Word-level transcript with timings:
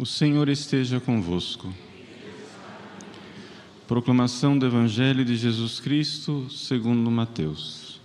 O 0.00 0.06
Senhor 0.06 0.48
esteja 0.48 0.98
convosco. 0.98 1.70
Proclamação 3.86 4.58
do 4.58 4.64
Evangelho 4.64 5.22
de 5.26 5.36
Jesus 5.36 5.78
Cristo, 5.78 6.48
segundo 6.48 7.10
Mateus. 7.10 8.00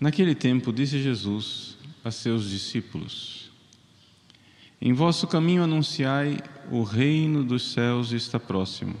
Naquele 0.00 0.34
tempo 0.34 0.72
disse 0.72 1.00
Jesus 1.00 1.78
a 2.04 2.10
seus 2.10 2.50
discípulos: 2.50 3.48
Em 4.80 4.92
vosso 4.92 5.28
caminho 5.28 5.62
anunciai 5.62 6.40
o 6.68 6.82
reino 6.82 7.44
dos 7.44 7.70
céus 7.70 8.10
está 8.10 8.40
próximo. 8.40 8.96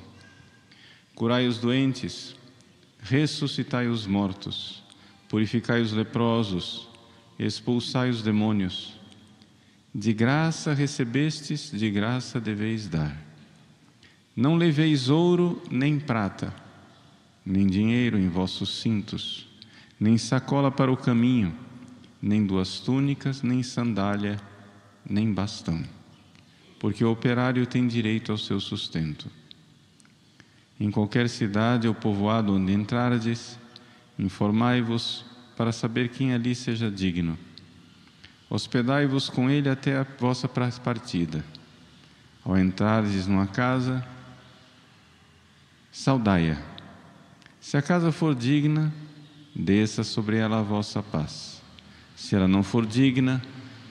Curai 1.16 1.48
os 1.48 1.58
doentes, 1.58 2.36
ressuscitai 3.00 3.88
os 3.88 4.06
mortos, 4.06 4.84
purificai 5.28 5.82
os 5.82 5.90
leprosos, 5.90 6.88
expulsai 7.36 8.08
os 8.08 8.22
demônios. 8.22 8.94
De 9.98 10.12
graça 10.12 10.74
recebestes, 10.74 11.70
de 11.72 11.90
graça 11.90 12.38
deveis 12.38 12.86
dar. 12.86 13.16
Não 14.36 14.54
leveis 14.54 15.08
ouro 15.08 15.62
nem 15.70 15.98
prata, 15.98 16.54
nem 17.46 17.66
dinheiro 17.66 18.18
em 18.18 18.28
vossos 18.28 18.82
cintos, 18.82 19.48
nem 19.98 20.18
sacola 20.18 20.70
para 20.70 20.92
o 20.92 20.98
caminho, 20.98 21.56
nem 22.20 22.44
duas 22.44 22.78
túnicas, 22.78 23.40
nem 23.40 23.62
sandália, 23.62 24.38
nem 25.08 25.32
bastão, 25.32 25.82
porque 26.78 27.02
o 27.02 27.10
operário 27.10 27.64
tem 27.64 27.88
direito 27.88 28.30
ao 28.30 28.36
seu 28.36 28.60
sustento. 28.60 29.30
Em 30.78 30.90
qualquer 30.90 31.26
cidade 31.26 31.88
ou 31.88 31.94
povoado 31.94 32.54
onde 32.54 32.70
entrardes, 32.70 33.58
informai-vos 34.18 35.24
para 35.56 35.72
saber 35.72 36.10
quem 36.10 36.34
ali 36.34 36.54
seja 36.54 36.90
digno 36.90 37.38
Hospedai-vos 38.48 39.28
com 39.28 39.50
ele 39.50 39.68
até 39.68 39.98
a 39.98 40.06
vossa 40.18 40.48
partida. 40.48 41.44
Ao 42.44 42.56
entrardes 42.56 43.26
numa 43.26 43.46
casa, 43.46 44.06
saudai-a. 45.90 46.56
Se 47.60 47.76
a 47.76 47.82
casa 47.82 48.12
for 48.12 48.34
digna, 48.34 48.92
desça 49.54 50.04
sobre 50.04 50.36
ela 50.36 50.60
a 50.60 50.62
vossa 50.62 51.02
paz. 51.02 51.60
Se 52.14 52.36
ela 52.36 52.46
não 52.46 52.62
for 52.62 52.86
digna, 52.86 53.42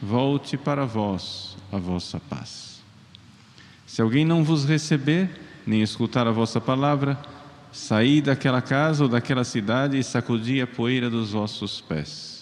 volte 0.02 0.56
para 0.56 0.86
vós 0.86 1.58
a 1.72 1.78
vossa 1.78 2.20
paz. 2.20 2.82
Se 3.86 4.02
alguém 4.02 4.24
não 4.24 4.44
vos 4.44 4.66
receber, 4.66 5.30
nem 5.68 5.82
escutar 5.82 6.28
a 6.28 6.32
vossa 6.32 6.62
palavra, 6.62 7.20
saí 7.72 8.22
daquela 8.22 8.62
casa 8.62 9.04
ou 9.04 9.10
daquela 9.10 9.44
cidade 9.44 9.98
e 9.98 10.04
sacudi 10.04 10.62
a 10.62 10.68
poeira 10.68 11.10
dos 11.10 11.32
vossos 11.32 11.82
pés. 11.82 12.35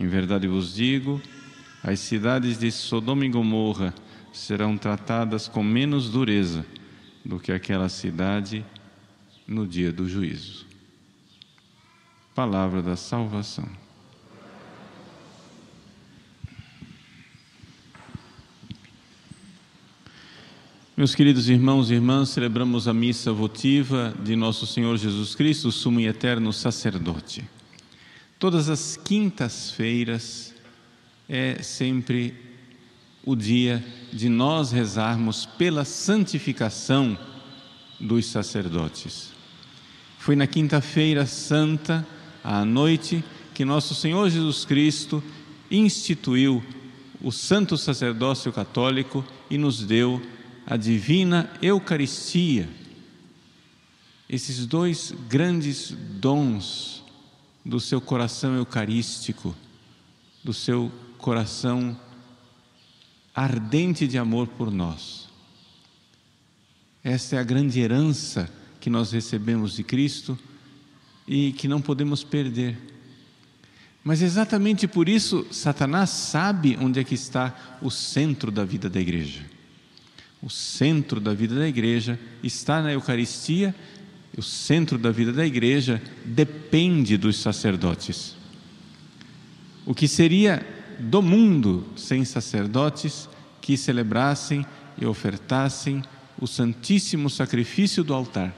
Em 0.00 0.06
verdade 0.06 0.48
vos 0.48 0.74
digo, 0.74 1.20
as 1.82 2.00
cidades 2.00 2.58
de 2.58 2.72
Sodoma 2.72 3.26
e 3.26 3.28
Gomorra 3.28 3.94
serão 4.32 4.78
tratadas 4.78 5.46
com 5.46 5.62
menos 5.62 6.08
dureza 6.08 6.64
do 7.22 7.38
que 7.38 7.52
aquela 7.52 7.86
cidade 7.90 8.64
no 9.46 9.66
dia 9.66 9.92
do 9.92 10.08
juízo. 10.08 10.64
Palavra 12.34 12.80
da 12.80 12.96
salvação. 12.96 13.68
Meus 20.96 21.14
queridos 21.14 21.50
irmãos 21.50 21.90
e 21.90 21.94
irmãs, 21.94 22.30
celebramos 22.30 22.88
a 22.88 22.94
missa 22.94 23.32
votiva 23.34 24.14
de 24.22 24.34
nosso 24.34 24.66
Senhor 24.66 24.96
Jesus 24.96 25.34
Cristo, 25.34 25.70
sumo 25.70 26.00
e 26.00 26.06
eterno 26.06 26.54
sacerdote. 26.54 27.59
Todas 28.40 28.70
as 28.70 28.96
quintas-feiras 28.96 30.54
é 31.28 31.62
sempre 31.62 32.34
o 33.22 33.36
dia 33.36 33.84
de 34.10 34.30
nós 34.30 34.72
rezarmos 34.72 35.44
pela 35.44 35.84
santificação 35.84 37.18
dos 38.00 38.24
sacerdotes. 38.24 39.30
Foi 40.18 40.34
na 40.34 40.46
quinta-feira 40.46 41.26
santa, 41.26 42.06
à 42.42 42.64
noite, 42.64 43.22
que 43.52 43.62
nosso 43.62 43.94
Senhor 43.94 44.30
Jesus 44.30 44.64
Cristo 44.64 45.22
instituiu 45.70 46.64
o 47.20 47.30
santo 47.30 47.76
sacerdócio 47.76 48.50
católico 48.50 49.22
e 49.50 49.58
nos 49.58 49.84
deu 49.84 50.18
a 50.66 50.78
divina 50.78 51.50
Eucaristia. 51.60 52.66
Esses 54.26 54.64
dois 54.64 55.12
grandes 55.28 55.94
dons 56.18 56.99
do 57.70 57.78
seu 57.78 58.00
coração 58.00 58.56
eucarístico, 58.56 59.54
do 60.42 60.52
seu 60.52 60.90
coração 61.18 61.96
ardente 63.32 64.08
de 64.08 64.18
amor 64.18 64.48
por 64.48 64.72
nós. 64.72 65.28
Esta 67.04 67.36
é 67.36 67.38
a 67.38 67.44
grande 67.44 67.78
herança 67.78 68.52
que 68.80 68.90
nós 68.90 69.12
recebemos 69.12 69.76
de 69.76 69.84
Cristo 69.84 70.36
e 71.28 71.52
que 71.52 71.68
não 71.68 71.80
podemos 71.80 72.24
perder. 72.24 72.76
Mas 74.02 74.20
exatamente 74.20 74.88
por 74.88 75.08
isso, 75.08 75.46
Satanás 75.52 76.10
sabe 76.10 76.76
onde 76.80 76.98
é 76.98 77.04
que 77.04 77.14
está 77.14 77.78
o 77.80 77.88
centro 77.88 78.50
da 78.50 78.64
vida 78.64 78.90
da 78.90 79.00
igreja. 79.00 79.48
O 80.42 80.50
centro 80.50 81.20
da 81.20 81.32
vida 81.32 81.54
da 81.54 81.68
igreja 81.68 82.18
está 82.42 82.82
na 82.82 82.92
Eucaristia 82.92 83.72
o 84.36 84.42
centro 84.42 84.96
da 84.96 85.10
vida 85.10 85.32
da 85.32 85.44
igreja 85.44 86.00
depende 86.24 87.16
dos 87.16 87.38
sacerdotes. 87.38 88.36
O 89.84 89.94
que 89.94 90.06
seria 90.06 90.64
do 90.98 91.22
mundo 91.22 91.84
sem 91.96 92.24
sacerdotes 92.24 93.28
que 93.60 93.76
celebrassem 93.76 94.64
e 94.98 95.06
ofertassem 95.06 96.02
o 96.38 96.46
santíssimo 96.46 97.28
sacrifício 97.28 98.04
do 98.04 98.14
altar. 98.14 98.54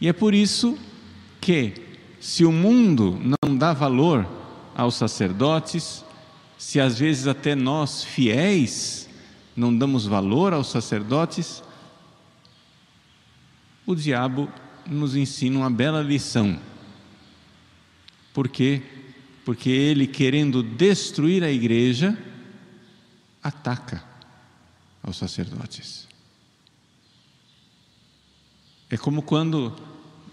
E 0.00 0.08
é 0.08 0.12
por 0.12 0.34
isso 0.34 0.76
que, 1.40 1.74
se 2.20 2.44
o 2.44 2.52
mundo 2.52 3.18
não 3.42 3.56
dá 3.56 3.72
valor 3.72 4.26
aos 4.74 4.94
sacerdotes, 4.94 6.04
se 6.58 6.80
às 6.80 6.98
vezes 6.98 7.26
até 7.26 7.54
nós 7.54 8.02
fiéis 8.02 9.08
não 9.54 9.76
damos 9.76 10.06
valor 10.06 10.52
aos 10.52 10.68
sacerdotes, 10.68 11.62
o 13.86 13.94
diabo 13.94 14.48
nos 14.86 15.16
ensina 15.16 15.58
uma 15.58 15.70
bela 15.70 16.02
lição. 16.02 16.58
Por 18.32 18.48
quê? 18.48 18.82
Porque 19.44 19.70
ele, 19.70 20.06
querendo 20.06 20.62
destruir 20.62 21.42
a 21.42 21.50
igreja, 21.50 22.16
ataca 23.42 24.02
aos 25.02 25.16
sacerdotes. 25.16 26.06
É 28.88 28.96
como 28.96 29.22
quando 29.22 29.74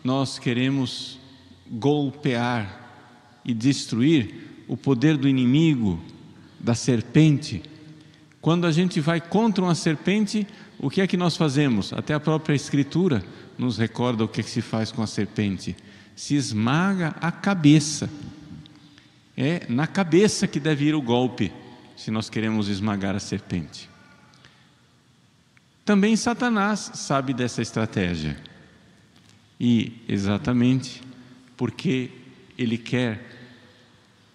nós 0.04 0.38
queremos 0.38 1.18
golpear 1.70 3.40
e 3.44 3.54
destruir 3.54 4.64
o 4.68 4.78
poder 4.78 5.18
do 5.18 5.28
inimigo, 5.28 6.00
da 6.60 6.76
serpente. 6.76 7.64
Quando 8.42 8.68
a 8.68 8.72
gente 8.72 9.00
vai 9.00 9.20
contra 9.20 9.64
uma 9.64 9.76
serpente, 9.76 10.46
o 10.78 10.90
que 10.90 11.02
é 11.02 11.08
que 11.08 11.18
nós 11.18 11.36
fazemos? 11.36 11.92
Até 11.94 12.14
a 12.14 12.20
própria 12.20 12.54
Escritura 12.54 13.24
nos 13.60 13.78
recorda 13.78 14.24
o 14.24 14.28
que 14.28 14.42
se 14.42 14.62
faz 14.62 14.92
com 14.92 15.04
a 15.04 15.08
serpente: 15.08 15.76
se 16.16 16.36
esmaga 16.36 17.16
a 17.22 17.32
cabeça. 17.32 18.10
É 19.38 19.66
na 19.70 19.86
cabeça 19.86 20.48
que 20.48 20.60
deve 20.60 20.86
ir 20.86 20.96
o 20.96 21.02
golpe, 21.02 21.52
se 21.96 22.10
nós 22.10 22.30
queremos 22.30 22.68
esmagar 22.68 23.16
a 23.16 23.20
serpente. 23.20 23.90
Também 25.86 26.16
Satanás 26.16 26.92
sabe 26.96 27.34
dessa 27.34 27.62
estratégia. 27.62 28.38
E 29.60 29.94
exatamente 30.08 31.02
porque 31.58 32.12
ele 32.58 32.78
quer 32.78 33.38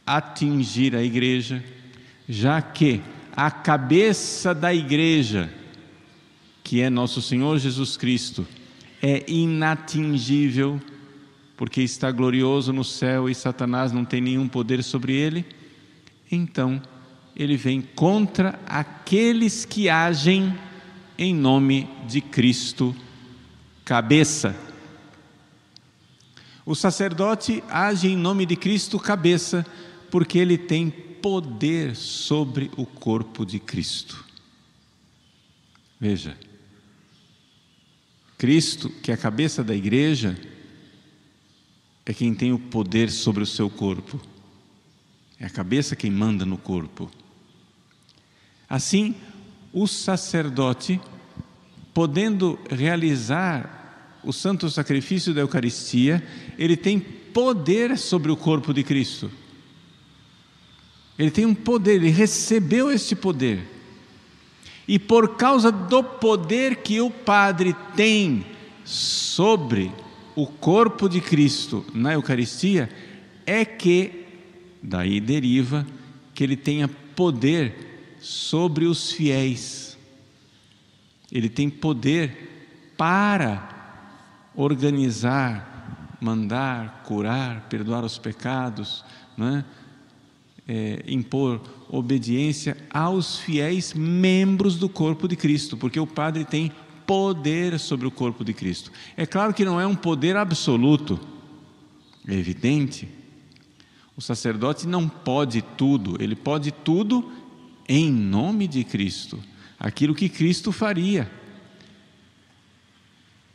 atingir 0.06 0.94
a 0.94 1.03
igreja, 1.03 1.65
já 2.29 2.61
que 2.61 3.00
a 3.35 3.50
cabeça 3.50 4.55
da 4.55 4.75
igreja, 4.75 5.50
que 6.62 6.81
é 6.81 6.91
nosso 6.91 7.23
Senhor 7.23 7.59
Jesus 7.59 7.97
Cristo, 7.97 8.47
é 9.06 9.23
inatingível, 9.31 10.81
porque 11.59 11.83
está 11.83 12.11
glorioso 12.11 12.73
no 12.73 12.83
céu 12.83 13.29
e 13.29 13.35
Satanás 13.35 13.93
não 13.93 14.03
tem 14.03 14.19
nenhum 14.19 14.49
poder 14.49 14.83
sobre 14.83 15.12
ele, 15.12 15.45
então 16.33 16.81
ele 17.37 17.55
vem 17.55 17.83
contra 17.83 18.59
aqueles 18.67 19.67
que 19.67 19.91
agem 19.91 20.59
em 21.19 21.35
nome 21.35 21.87
de 22.09 22.23
Cristo, 22.23 22.97
cabeça. 23.85 24.56
O 26.65 26.75
sacerdote 26.75 27.62
age 27.69 28.09
em 28.09 28.17
nome 28.17 28.47
de 28.47 28.56
Cristo, 28.56 28.99
cabeça, 28.99 29.67
porque 30.11 30.39
ele 30.39 30.56
tem 30.56 30.89
poder 30.89 31.95
sobre 31.95 32.71
o 32.75 32.87
corpo 32.87 33.45
de 33.45 33.59
Cristo. 33.59 34.25
Veja, 36.01 36.39
Cristo, 38.36 38.90
que 39.02 39.10
é 39.10 39.14
a 39.14 39.19
cabeça 39.19 39.62
da 39.62 39.75
igreja, 39.75 40.36
é 42.06 42.12
quem 42.12 42.34
tem 42.34 42.52
o 42.52 42.58
poder 42.58 43.10
sobre 43.10 43.42
o 43.42 43.46
seu 43.46 43.70
corpo. 43.70 44.20
É 45.38 45.46
a 45.46 45.50
cabeça 45.50 45.96
quem 45.96 46.10
manda 46.10 46.44
no 46.44 46.58
corpo. 46.58 47.10
Assim, 48.69 49.14
o 49.72 49.86
sacerdote, 49.86 51.00
podendo 51.92 52.58
realizar 52.70 54.20
o 54.22 54.32
santo 54.32 54.70
sacrifício 54.70 55.34
da 55.34 55.40
Eucaristia, 55.40 56.22
ele 56.58 56.76
tem 56.76 56.98
poder 56.98 57.98
sobre 57.98 58.31
o 58.31 58.36
corpo 58.36 58.72
de 58.72 58.82
Cristo. 58.82 59.31
Ele 61.19 61.31
tem 61.31 61.46
um 61.46 61.54
poder, 61.54 61.96
ele 61.96 62.10
recebeu 62.10 62.90
este 62.90 63.14
poder. 63.14 63.74
E 64.86 64.98
por 64.98 65.36
causa 65.36 65.72
do 65.72 66.02
poder 66.02 66.76
que 66.76 67.00
o 67.00 67.10
Padre 67.10 67.75
tem 67.96 68.44
sobre 68.84 69.90
o 70.36 70.46
corpo 70.46 71.08
de 71.08 71.20
Cristo 71.20 71.84
na 71.94 72.12
Eucaristia, 72.12 72.90
é 73.46 73.64
que 73.64 74.26
daí 74.82 75.20
deriva 75.20 75.86
que 76.34 76.44
ele 76.44 76.56
tenha 76.56 76.88
poder 76.88 78.16
sobre 78.20 78.84
os 78.84 79.12
fiéis. 79.12 79.96
Ele 81.31 81.48
tem 81.48 81.70
poder 81.70 82.92
para 82.96 83.69
organizar, 84.54 86.16
mandar, 86.20 87.02
curar, 87.04 87.62
perdoar 87.69 88.04
os 88.04 88.19
pecados, 88.19 89.04
não 89.36 89.56
é? 89.56 89.64
É, 90.66 91.02
impor 91.06 91.61
obediência 91.88 92.76
aos 92.90 93.38
fiéis 93.38 93.93
membros 93.94 94.76
do 94.76 94.88
corpo 94.88 95.28
de 95.28 95.37
Cristo, 95.37 95.76
porque 95.76 96.00
o 96.00 96.06
padre 96.06 96.44
tem 96.44 96.72
poder 97.06 97.78
sobre 97.78 98.06
o 98.06 98.11
corpo 98.11 98.44
de 98.44 98.52
Cristo. 98.55 98.90
É 99.16 99.26
claro 99.26 99.52
que 99.52 99.64
não 99.64 99.81
é 99.81 99.87
um 99.87 99.94
poder 99.94 100.37
absoluto, 100.37 101.20
é 102.26 102.34
evidente. 102.34 103.08
O 104.16 104.22
sacerdote 104.22 104.87
não 104.87 105.08
pode 105.08 105.61
tudo, 105.61 106.16
ele 106.20 106.34
pode 106.34 106.70
tudo 106.70 107.31
em 107.88 108.10
nome 108.10 108.67
de 108.67 108.84
Cristo, 108.84 109.38
aquilo 109.78 110.14
que 110.14 110.28
Cristo 110.28 110.72
faria. 110.72 111.31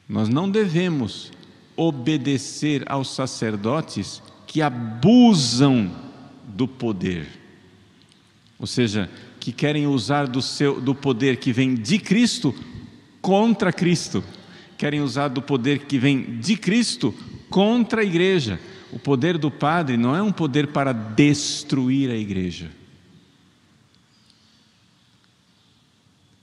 Nós 0.07 0.29
não 0.29 0.49
devemos 0.49 1.31
obedecer 1.75 2.83
aos 2.87 3.13
sacerdotes 3.13 4.21
que 4.45 4.61
abusam 4.61 6.08
do 6.49 6.67
poder. 6.67 7.27
Ou 8.59 8.67
seja, 8.67 9.09
que 9.39 9.51
querem 9.51 9.87
usar 9.87 10.27
do, 10.27 10.41
seu, 10.41 10.81
do 10.81 10.93
poder 10.93 11.37
que 11.37 11.53
vem 11.53 11.75
de 11.75 11.97
Cristo 11.97 12.53
contra 13.21 13.71
Cristo. 13.71 14.23
Querem 14.77 15.01
usar 15.01 15.29
do 15.29 15.41
poder 15.41 15.85
que 15.85 15.97
vem 15.97 16.39
de 16.39 16.57
Cristo 16.57 17.13
contra 17.49 18.01
a 18.01 18.05
igreja. 18.05 18.59
O 18.91 18.99
poder 18.99 19.37
do 19.37 19.49
Padre 19.49 19.97
não 19.97 20.15
é 20.15 20.21
um 20.21 20.31
poder 20.31 20.67
para 20.67 20.91
destruir 20.91 22.09
a 22.09 22.15
igreja. 22.15 22.69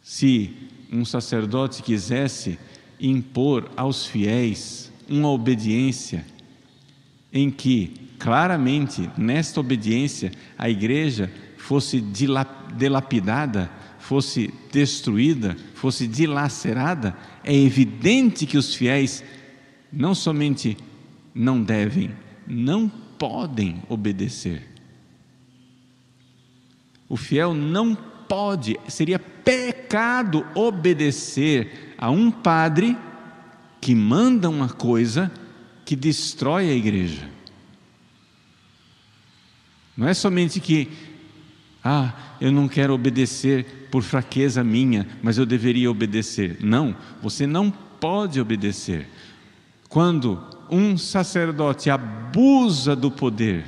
Se 0.03 0.55
um 0.91 1.05
sacerdote 1.05 1.83
quisesse 1.83 2.59
impor 3.01 3.71
aos 3.77 4.07
fiéis 4.07 4.91
uma 5.09 5.29
obediência 5.29 6.25
em 7.33 7.51
que 7.51 8.06
claramente 8.19 9.11
nesta 9.17 9.61
obediência 9.61 10.33
a 10.59 10.69
igreja 10.69 11.31
fosse 11.57 12.01
dilapidada, 12.01 13.71
fosse 13.99 14.53
destruída, 14.73 15.57
fosse 15.75 16.07
dilacerada, 16.07 17.17
é 17.43 17.55
evidente 17.55 18.47
que 18.47 18.57
os 18.57 18.75
fiéis 18.75 19.25
não 19.93 20.15
somente 20.15 20.77
não 21.35 21.63
devem, 21.63 22.11
não 22.47 22.89
podem 23.19 23.83
obedecer. 23.89 24.63
O 27.09 27.17
fiel 27.17 27.55
não 27.55 27.95
pode, 27.95 28.79
seria 28.89 29.19
pecado 29.19 30.45
obedecer 30.55 31.95
a 31.99 32.11
um 32.11 32.31
padre 32.31 32.97
que 33.81 33.95
manda 33.95 34.49
uma 34.49 34.69
coisa 34.69 35.31
que 35.85 35.95
destrói 35.95 36.69
a 36.69 36.75
igreja. 36.75 37.36
Não 39.97 40.07
é 40.07 40.13
somente 40.13 40.61
que, 40.61 40.91
ah, 41.83 42.13
eu 42.41 42.53
não 42.53 42.69
quero 42.69 42.93
obedecer 42.93 43.89
por 43.91 44.03
fraqueza 44.03 44.63
minha, 44.63 45.07
mas 45.23 45.39
eu 45.39 45.47
deveria 45.47 45.91
obedecer. 45.91 46.59
Não, 46.61 46.95
você 47.23 47.47
não 47.47 47.71
pode 47.71 48.41
obedecer. 48.41 49.09
Quando 49.89 50.43
um 50.71 50.99
sacerdote 50.99 51.89
abusa 51.89 52.95
do 52.95 53.11
poder, 53.11 53.65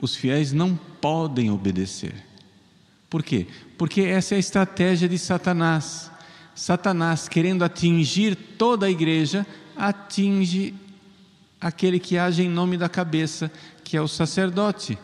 os 0.00 0.14
fiéis 0.16 0.52
não 0.52 0.76
podem 1.00 1.50
obedecer. 1.50 2.14
Por 3.08 3.22
quê? 3.22 3.46
Porque 3.78 4.02
essa 4.02 4.34
é 4.34 4.36
a 4.36 4.40
estratégia 4.40 5.08
de 5.08 5.18
Satanás. 5.18 6.10
Satanás, 6.54 7.28
querendo 7.28 7.64
atingir 7.64 8.34
toda 8.34 8.86
a 8.86 8.90
igreja, 8.90 9.46
atinge 9.76 10.74
aquele 11.62 12.00
que 12.00 12.18
age 12.18 12.42
em 12.42 12.48
nome 12.48 12.76
da 12.76 12.88
cabeça, 12.88 13.50
que 13.84 13.96
é 13.96 14.02
o 14.02 14.08
sacerdote. 14.08 14.98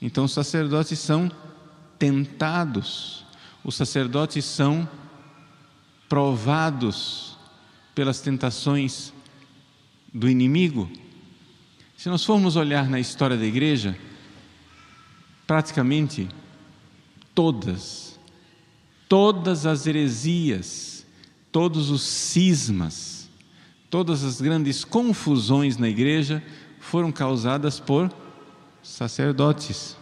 Então, 0.00 0.24
os 0.24 0.32
sacerdotes 0.32 0.98
são 0.98 1.30
tentados, 1.98 3.24
os 3.64 3.74
sacerdotes 3.74 4.44
são 4.44 4.86
provados 6.08 7.36
pelas 7.94 8.20
tentações 8.20 9.12
do 10.12 10.28
inimigo. 10.28 10.88
Se 11.96 12.08
nós 12.08 12.24
formos 12.24 12.54
olhar 12.54 12.88
na 12.88 13.00
história 13.00 13.36
da 13.36 13.44
igreja, 13.44 13.98
praticamente 15.46 16.28
todas, 17.34 18.20
todas 19.08 19.66
as 19.66 19.86
heresias, 19.86 21.06
todos 21.50 21.90
os 21.90 22.02
cismas, 22.02 23.17
Todas 23.90 24.22
as 24.22 24.40
grandes 24.40 24.84
confusões 24.84 25.76
na 25.76 25.88
igreja 25.88 26.42
foram 26.78 27.10
causadas 27.10 27.80
por 27.80 28.12
sacerdotes, 28.82 29.96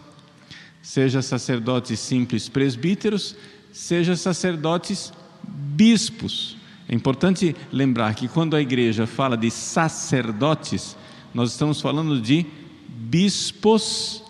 seja 0.81 1.21
sacerdotes 1.21 1.99
simples 1.99 2.49
presbíteros, 2.49 3.35
seja 3.71 4.15
sacerdotes 4.15 5.13
bispos. 5.43 6.57
É 6.89 6.95
importante 6.95 7.55
lembrar 7.71 8.13
que 8.15 8.27
quando 8.27 8.55
a 8.55 8.61
igreja 8.61 9.05
fala 9.05 9.37
de 9.37 9.51
sacerdotes, 9.51 10.95
nós 11.33 11.51
estamos 11.51 11.81
falando 11.81 12.19
de 12.19 12.45
bispos 12.87 14.23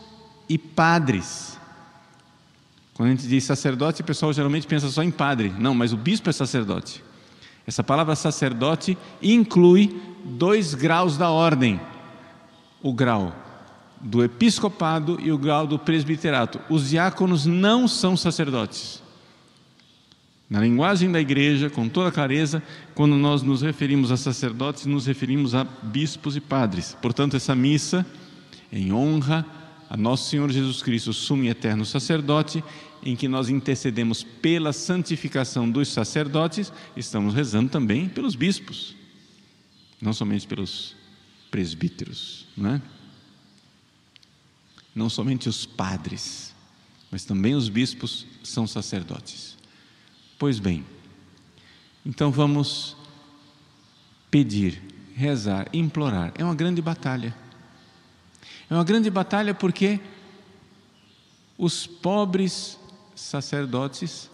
e 0.50 0.58
padres. 0.58 1.58
Quando 2.93 3.10
a 3.10 3.12
gente 3.12 3.27
diz 3.27 3.43
sacerdote, 3.43 4.01
o 4.01 4.05
pessoal 4.05 4.34
geralmente 4.34 4.65
pensa 4.65 4.89
só 4.89 5.03
em 5.03 5.12
padre. 5.12 5.53
Não, 5.60 5.75
mas 5.75 5.93
o 5.93 5.98
bispo 5.98 6.29
é 6.29 6.34
sacerdote. 6.34 7.03
Essa 7.67 7.83
palavra 7.83 8.15
sacerdote 8.15 8.97
inclui 9.21 10.01
dois 10.24 10.74
graus 10.74 11.17
da 11.17 11.29
ordem: 11.29 11.79
o 12.81 12.93
grau 12.93 13.36
do 14.00 14.24
episcopado 14.24 15.19
e 15.21 15.31
o 15.31 15.38
grau 15.38 15.67
do 15.67 15.77
presbiterato. 15.77 16.62
Os 16.69 16.89
diáconos 16.89 17.45
não 17.45 17.88
são 17.88 18.15
sacerdotes. 18.15 19.03
Na 20.50 20.62
linguagem 20.62 21.12
da 21.12 21.19
igreja, 21.19 21.69
com 21.69 21.89
toda 21.89 22.09
clareza, 22.09 22.63
quando 22.95 23.15
nós 23.15 23.43
nos 23.43 23.62
referimos 23.62 24.12
a 24.12 24.17
sacerdotes, 24.17 24.86
nos 24.86 25.05
referimos 25.05 25.53
a 25.53 25.65
bispos 25.65 26.38
e 26.38 26.39
padres. 26.39 26.95
Portanto, 27.01 27.36
essa 27.36 27.53
missa, 27.53 28.05
em 28.71 28.93
honra 28.93 29.45
a 29.89 29.96
nosso 29.96 30.29
Senhor 30.29 30.50
Jesus 30.51 30.82
Cristo, 30.82 31.13
sumo 31.13 31.44
e 31.44 31.50
eterno 31.50 31.86
sacerdote, 31.86 32.63
em 33.03 33.15
que 33.15 33.27
nós 33.27 33.50
intercedemos 33.50 34.24
pela 34.24 34.74
santificação 34.74 35.70
dos 35.70 35.88
sacerdotes, 35.88 36.72
estamos 36.96 37.34
rezando 37.34 37.70
também 37.70 38.10
pelos 38.10 38.36
bispos, 38.36 38.96
não 40.01 40.13
somente 40.13 40.48
pelos 40.48 40.96
presbíteros, 41.50 42.48
não 42.56 42.72
é? 42.75 42.82
Não 44.94 45.10
somente 45.10 45.48
os 45.48 45.65
padres, 45.65 46.53
mas 47.12 47.24
também 47.24 47.56
os 47.56 47.70
bispos 47.70 48.25
são 48.44 48.65
sacerdotes. 48.67 49.56
Pois 50.38 50.60
bem, 50.60 50.84
então 52.06 52.32
vamos 52.32 52.96
pedir, 54.29 54.82
rezar, 55.15 55.67
implorar. 55.72 56.34
É 56.36 56.44
uma 56.44 56.56
grande 56.56 56.82
batalha. 56.82 57.36
É 58.69 58.74
uma 58.74 58.83
grande 58.83 59.09
batalha 59.09 59.53
porque 59.53 60.00
os 61.57 61.88
pobres 61.88 62.77
sacerdotes, 63.15 64.29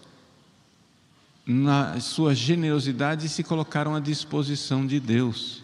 na 1.46 2.00
sua 2.00 2.34
generosidade, 2.34 3.28
se 3.28 3.42
colocaram 3.42 3.94
à 3.94 4.00
disposição 4.00 4.86
de 4.86 4.98
Deus 4.98 5.62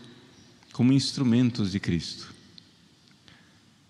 como 0.72 0.92
instrumentos 0.92 1.72
de 1.72 1.80
Cristo. 1.80 2.32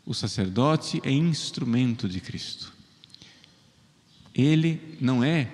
O 0.06 0.14
sacerdote 0.14 1.00
é 1.04 1.10
instrumento 1.10 2.08
de 2.08 2.20
Cristo. 2.20 2.72
Ele 4.34 4.96
não 5.00 5.22
é, 5.22 5.52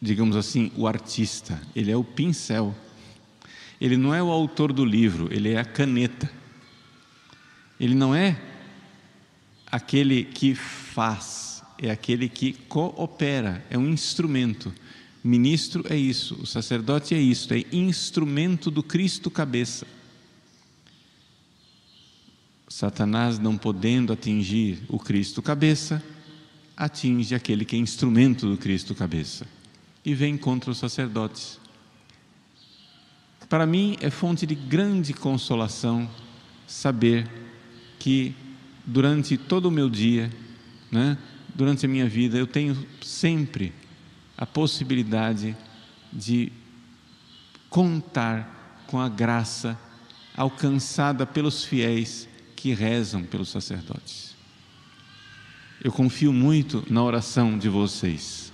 digamos 0.00 0.36
assim, 0.36 0.72
o 0.74 0.86
artista, 0.86 1.60
ele 1.76 1.90
é 1.90 1.96
o 1.96 2.02
pincel. 2.02 2.74
Ele 3.78 3.96
não 3.96 4.14
é 4.14 4.22
o 4.22 4.30
autor 4.30 4.72
do 4.72 4.84
livro, 4.84 5.28
ele 5.32 5.50
é 5.50 5.60
a 5.60 5.64
caneta. 5.64 6.39
Ele 7.80 7.94
não 7.94 8.14
é 8.14 8.38
aquele 9.66 10.24
que 10.24 10.54
faz, 10.54 11.62
é 11.78 11.90
aquele 11.90 12.28
que 12.28 12.52
coopera, 12.52 13.64
é 13.70 13.78
um 13.78 13.88
instrumento. 13.88 14.72
Ministro 15.24 15.84
é 15.88 15.96
isso, 15.96 16.34
o 16.42 16.46
sacerdote 16.46 17.14
é 17.14 17.18
isso, 17.18 17.52
é 17.54 17.64
instrumento 17.72 18.70
do 18.70 18.82
Cristo 18.82 19.30
cabeça. 19.30 19.86
Satanás, 22.68 23.38
não 23.38 23.56
podendo 23.56 24.12
atingir 24.12 24.82
o 24.88 24.98
Cristo 24.98 25.40
cabeça, 25.40 26.02
atinge 26.76 27.34
aquele 27.34 27.64
que 27.64 27.76
é 27.76 27.78
instrumento 27.78 28.48
do 28.48 28.56
Cristo 28.56 28.94
cabeça 28.94 29.46
e 30.04 30.14
vem 30.14 30.36
contra 30.36 30.70
os 30.70 30.78
sacerdotes. 30.78 31.58
Para 33.48 33.66
mim 33.66 33.96
é 34.00 34.10
fonte 34.10 34.46
de 34.46 34.54
grande 34.54 35.12
consolação 35.12 36.08
saber 36.66 37.39
que 38.00 38.34
durante 38.84 39.36
todo 39.36 39.66
o 39.66 39.70
meu 39.70 39.88
dia, 39.88 40.28
né, 40.90 41.16
durante 41.54 41.86
a 41.86 41.88
minha 41.88 42.08
vida, 42.08 42.36
eu 42.36 42.46
tenho 42.46 42.76
sempre 43.02 43.72
a 44.36 44.46
possibilidade 44.46 45.56
de 46.12 46.50
contar 47.68 48.84
com 48.86 48.98
a 48.98 49.08
graça 49.08 49.78
alcançada 50.34 51.26
pelos 51.26 51.62
fiéis 51.62 52.26
que 52.56 52.72
rezam 52.72 53.22
pelos 53.22 53.50
sacerdotes. 53.50 54.34
Eu 55.82 55.92
confio 55.92 56.32
muito 56.32 56.84
na 56.90 57.02
oração 57.02 57.58
de 57.58 57.68
vocês. 57.68 58.50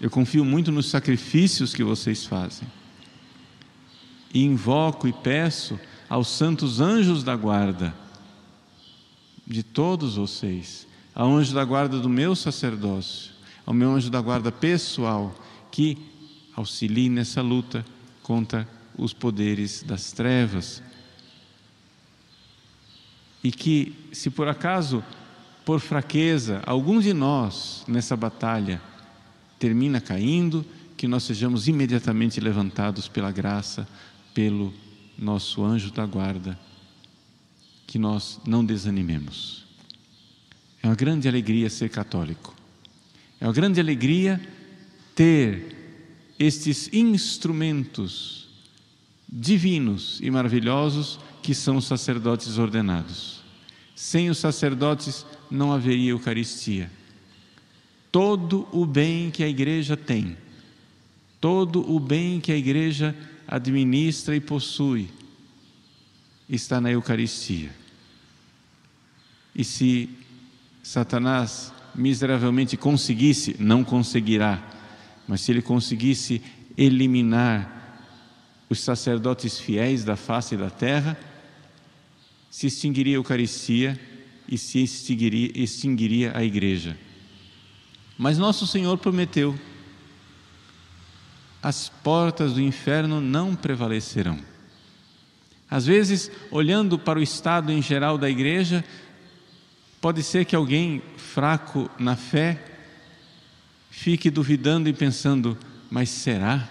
Eu 0.00 0.10
confio 0.10 0.44
muito 0.44 0.70
nos 0.70 0.90
sacrifícios 0.90 1.74
que 1.74 1.82
vocês 1.82 2.26
fazem. 2.26 2.68
E 4.34 4.44
invoco 4.44 5.08
e 5.08 5.12
peço 5.12 5.78
aos 6.08 6.28
santos 6.28 6.80
anjos 6.80 7.22
da 7.22 7.34
guarda 7.34 7.94
de 9.48 9.62
todos 9.62 10.16
vocês, 10.16 10.86
ao 11.14 11.34
anjo 11.34 11.54
da 11.54 11.64
guarda 11.64 11.98
do 11.98 12.08
meu 12.08 12.36
sacerdócio, 12.36 13.32
ao 13.64 13.72
meu 13.72 13.90
anjo 13.90 14.10
da 14.10 14.20
guarda 14.20 14.52
pessoal, 14.52 15.34
que 15.72 15.96
auxilie 16.54 17.08
nessa 17.08 17.40
luta 17.40 17.84
contra 18.22 18.68
os 18.96 19.14
poderes 19.14 19.82
das 19.82 20.12
trevas, 20.12 20.82
e 23.42 23.50
que, 23.50 23.94
se 24.12 24.28
por 24.28 24.48
acaso, 24.48 25.02
por 25.64 25.80
fraqueza, 25.80 26.62
algum 26.66 27.00
de 27.00 27.14
nós 27.14 27.84
nessa 27.88 28.16
batalha 28.16 28.82
termina 29.58 30.00
caindo, 30.00 30.64
que 30.96 31.08
nós 31.08 31.22
sejamos 31.22 31.68
imediatamente 31.68 32.40
levantados 32.40 33.08
pela 33.08 33.30
graça, 33.30 33.88
pelo 34.34 34.74
nosso 35.16 35.64
anjo 35.64 35.90
da 35.90 36.04
guarda, 36.04 36.58
que 37.88 37.98
nós 37.98 38.38
não 38.46 38.62
desanimemos. 38.62 39.64
É 40.82 40.86
uma 40.86 40.94
grande 40.94 41.26
alegria 41.26 41.70
ser 41.70 41.88
católico. 41.88 42.54
É 43.40 43.46
uma 43.46 43.52
grande 43.52 43.80
alegria 43.80 44.38
ter 45.14 45.74
estes 46.38 46.92
instrumentos 46.92 48.46
divinos 49.26 50.20
e 50.22 50.30
maravilhosos 50.30 51.18
que 51.42 51.54
são 51.54 51.78
os 51.78 51.86
sacerdotes 51.86 52.58
ordenados. 52.58 53.40
Sem 53.96 54.28
os 54.28 54.36
sacerdotes 54.36 55.24
não 55.50 55.72
haveria 55.72 56.10
Eucaristia. 56.10 56.90
Todo 58.12 58.68
o 58.70 58.84
bem 58.84 59.30
que 59.30 59.42
a 59.42 59.48
igreja 59.48 59.96
tem, 59.96 60.36
todo 61.40 61.90
o 61.90 61.98
bem 61.98 62.38
que 62.38 62.52
a 62.52 62.56
igreja 62.56 63.16
administra 63.46 64.36
e 64.36 64.40
possui, 64.40 65.08
está 66.56 66.80
na 66.80 66.90
Eucaristia. 66.90 67.70
E 69.54 69.64
se 69.64 70.08
Satanás 70.82 71.72
miseravelmente 71.94 72.76
conseguisse, 72.76 73.56
não 73.58 73.84
conseguirá, 73.84 74.62
mas 75.26 75.40
se 75.40 75.52
ele 75.52 75.60
conseguisse 75.60 76.40
eliminar 76.76 77.76
os 78.70 78.80
sacerdotes 78.80 79.58
fiéis 79.58 80.04
da 80.04 80.16
face 80.16 80.56
da 80.56 80.70
terra, 80.70 81.18
se 82.50 82.66
extinguiria 82.66 83.16
a 83.16 83.18
Eucaristia 83.18 83.98
e 84.48 84.56
se 84.56 84.82
extinguiria, 84.82 85.50
extinguiria 85.54 86.32
a 86.34 86.42
igreja. 86.42 86.96
Mas 88.16 88.38
nosso 88.38 88.66
Senhor 88.66 88.96
prometeu: 88.98 89.58
as 91.62 91.88
portas 91.88 92.54
do 92.54 92.60
inferno 92.60 93.20
não 93.20 93.54
prevalecerão. 93.54 94.38
Às 95.70 95.86
vezes, 95.86 96.30
olhando 96.50 96.98
para 96.98 97.18
o 97.18 97.22
estado 97.22 97.70
em 97.70 97.82
geral 97.82 98.16
da 98.16 98.28
igreja, 98.28 98.84
pode 100.00 100.22
ser 100.22 100.44
que 100.44 100.56
alguém 100.56 101.02
fraco 101.16 101.90
na 101.98 102.16
fé 102.16 102.62
fique 103.90 104.30
duvidando 104.30 104.88
e 104.88 104.92
pensando: 104.92 105.58
mas 105.90 106.08
será 106.08 106.68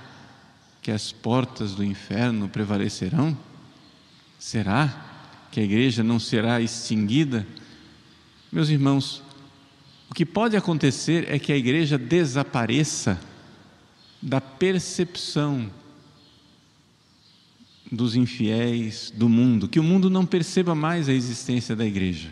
que 0.82 0.92
as 0.92 1.12
portas 1.12 1.75
do 1.75 1.84
inferno 1.84 2.50
prevalecerão? 2.50 3.38
Será? 4.39 5.08
que 5.58 5.62
a 5.62 5.63
igreja 5.63 6.04
não 6.04 6.20
será 6.20 6.62
extinguida, 6.62 7.48
meus 8.51 8.70
irmãos, 8.70 9.24
o 10.08 10.13
que 10.13 10.24
pode 10.24 10.56
acontecer 10.56 11.25
é 11.34 11.39
que 11.39 11.51
a 11.51 11.58
igreja 11.58 11.98
desapareça 11.98 13.20
da 14.22 14.39
percepção 14.39 15.68
dos 17.91 18.15
infiéis, 18.15 19.12
do 19.15 19.29
mundo, 19.29 19.67
que 19.67 19.79
o 19.79 19.84
mundo 19.84 20.10
não 20.10 20.25
perceba 20.25 20.75
mais 20.75 21.08
a 21.08 21.13
existência 21.13 21.75
da 21.75 21.86
igreja. 21.86 22.29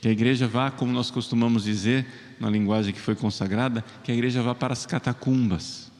Que 0.00 0.08
a 0.08 0.10
igreja 0.10 0.46
vá, 0.46 0.70
como 0.70 0.92
nós 0.92 1.10
costumamos 1.10 1.64
dizer, 1.64 2.06
na 2.38 2.48
linguagem 2.50 2.92
que 2.92 3.00
foi 3.00 3.14
consagrada, 3.14 3.84
que 4.02 4.10
a 4.10 4.14
igreja 4.14 4.42
vá 4.42 4.54
para 4.54 4.72
as 4.72 4.86
catacumbas. 4.86 5.90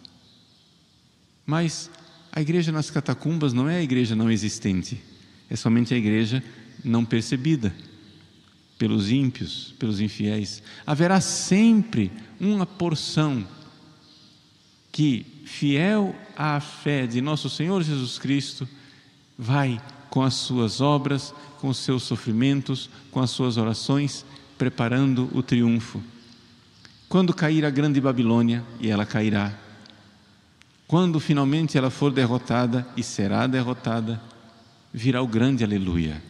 Mas 1.47 1.91
a 2.33 2.41
igreja 2.41 2.73
nas 2.73 2.91
catacumbas 2.91 3.53
não 3.53 3.69
é 3.69 3.77
a 3.77 3.83
igreja 3.83 4.17
não 4.17 4.31
existente 4.31 5.01
é 5.49 5.57
somente 5.57 5.95
a 5.95 5.97
igreja 5.97 6.43
não 6.85 7.05
percebida 7.05 7.75
pelos 8.79 9.11
ímpios, 9.11 9.75
pelos 9.79 10.01
infiéis. 10.01 10.63
Haverá 10.87 11.21
sempre 11.21 12.11
uma 12.41 12.67
porção 12.67 13.47
que, 14.95 15.27
fiel 15.45 16.15
à 16.37 16.61
fé 16.61 17.05
de 17.05 17.21
nosso 17.21 17.51
Senhor 17.51 17.83
Jesus 17.83 18.17
Cristo, 18.17 18.69
vai 19.37 19.83
com 20.09 20.23
as 20.23 20.35
suas 20.35 20.81
obras, 20.81 21.35
com 21.59 21.69
os 21.69 21.79
seus 21.79 22.05
sofrimentos, 22.05 22.89
com 23.11 23.21
as 23.21 23.31
suas 23.31 23.57
orações, 23.57 24.25
preparando 24.57 25.29
o 25.35 25.43
triunfo. 25.43 26.01
Quando 27.09 27.35
cair 27.35 27.65
a 27.65 27.71
grande 27.71 28.01
Babilônia, 28.01 28.65
e 28.79 28.89
ela 28.89 29.05
cairá, 29.05 29.59
quando 30.87 31.19
finalmente 31.19 31.77
ela 31.77 31.91
for 31.91 32.13
derrotada, 32.13 32.87
e 32.97 33.03
será 33.03 33.49
derrotada, 33.49 34.23
virá 34.93 35.21
o 35.21 35.27
grande 35.27 35.65
aleluia. 35.65 36.23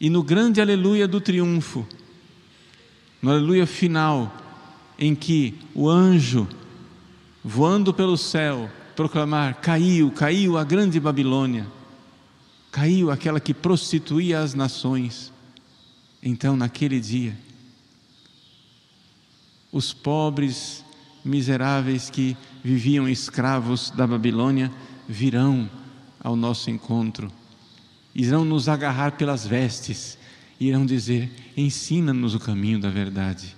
E 0.00 0.08
no 0.08 0.22
grande 0.22 0.60
aleluia 0.60 1.08
do 1.08 1.20
triunfo, 1.20 1.84
no 3.20 3.32
aleluia 3.32 3.66
final, 3.66 4.32
em 4.96 5.16
que 5.16 5.58
o 5.74 5.88
anjo, 5.88 6.46
voando 7.42 7.92
pelo 7.92 8.16
céu, 8.16 8.70
proclamar: 8.94 9.60
caiu, 9.60 10.10
caiu 10.10 10.56
a 10.56 10.64
grande 10.64 11.00
Babilônia, 11.00 11.66
caiu 12.70 13.10
aquela 13.10 13.40
que 13.40 13.54
prostituía 13.54 14.40
as 14.40 14.54
nações. 14.54 15.32
Então, 16.22 16.56
naquele 16.56 17.00
dia, 17.00 17.36
os 19.72 19.92
pobres 19.92 20.84
miseráveis 21.24 22.10
que 22.10 22.36
viviam 22.62 23.08
escravos 23.08 23.90
da 23.90 24.06
Babilônia 24.06 24.72
virão 25.08 25.68
ao 26.20 26.36
nosso 26.36 26.70
encontro, 26.70 27.30
irão 28.14 28.44
nos 28.44 28.68
agarrar 28.68 29.12
pelas 29.12 29.46
vestes, 29.46 30.16
irão 30.60 30.86
dizer: 30.86 31.32
ensina-nos 31.56 32.34
o 32.34 32.40
caminho 32.40 32.78
da 32.78 32.90
verdade, 32.90 33.56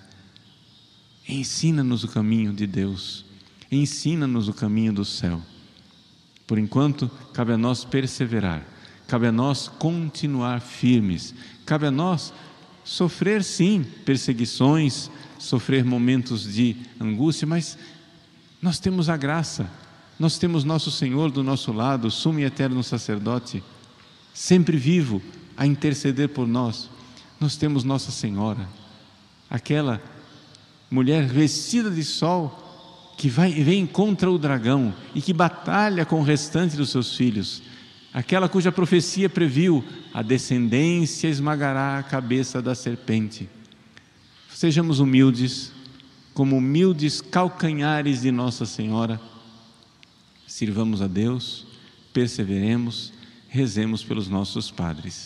ensina-nos 1.28 2.04
o 2.04 2.08
caminho 2.08 2.52
de 2.52 2.66
Deus, 2.66 3.24
ensina-nos 3.70 4.48
o 4.48 4.54
caminho 4.54 4.92
do 4.92 5.04
céu. 5.04 5.40
Por 6.46 6.58
enquanto, 6.58 7.10
cabe 7.32 7.52
a 7.52 7.58
nós 7.58 7.84
perseverar, 7.84 8.66
cabe 9.06 9.26
a 9.26 9.32
nós 9.32 9.68
continuar 9.68 10.60
firmes, 10.60 11.34
cabe 11.64 11.86
a 11.86 11.90
nós 11.90 12.32
sofrer 12.84 13.42
sim 13.42 13.84
perseguições, 14.04 15.10
sofrer 15.38 15.84
momentos 15.84 16.52
de 16.52 16.76
angústia, 17.00 17.46
mas 17.46 17.78
nós 18.60 18.78
temos 18.78 19.08
a 19.08 19.16
graça 19.16 19.70
nós 20.18 20.38
temos 20.38 20.64
nosso 20.64 20.90
Senhor 20.90 21.30
do 21.30 21.42
nosso 21.42 21.72
lado, 21.72 22.10
sumo 22.10 22.38
e 22.38 22.44
eterno 22.44 22.82
sacerdote, 22.82 23.62
sempre 24.32 24.76
vivo 24.76 25.20
a 25.56 25.66
interceder 25.66 26.28
por 26.28 26.46
nós. 26.46 26.88
Nós 27.40 27.56
temos 27.56 27.82
Nossa 27.82 28.12
Senhora, 28.12 28.68
aquela 29.50 30.00
mulher 30.90 31.26
vestida 31.26 31.90
de 31.90 32.04
sol 32.04 32.63
que 33.16 33.28
vai, 33.28 33.52
vem 33.52 33.86
contra 33.86 34.30
o 34.30 34.38
dragão 34.38 34.94
e 35.14 35.22
que 35.22 35.32
batalha 35.32 36.04
com 36.04 36.20
o 36.20 36.24
restante 36.24 36.76
dos 36.76 36.90
seus 36.90 37.16
filhos. 37.16 37.62
aquela 38.12 38.48
cuja 38.48 38.70
profecia 38.70 39.28
previu 39.28 39.84
a 40.12 40.22
descendência 40.22 41.28
esmagará 41.28 41.98
a 41.98 42.02
cabeça 42.02 42.62
da 42.62 42.74
serpente. 42.74 43.48
Sejamos 44.48 45.00
humildes, 45.00 45.72
como 46.32 46.56
humildes 46.56 47.20
calcanhares 47.20 48.22
de 48.22 48.30
Nossa 48.30 48.64
Senhora. 48.64 49.20
Sirvamos 50.46 51.02
a 51.02 51.08
Deus, 51.08 51.66
perseveremos, 52.12 53.12
rezemos 53.48 54.04
pelos 54.04 54.28
nossos 54.28 54.70
padres. 54.70 55.22